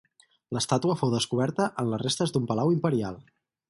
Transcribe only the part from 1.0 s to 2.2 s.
fou descoberta en les